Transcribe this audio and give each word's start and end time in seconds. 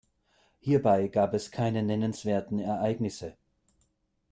Hierbei 0.57 1.09
gab 1.09 1.35
es 1.35 1.51
keine 1.51 1.83
nennenswerten 1.83 2.57
Ereignisse. 2.57 3.37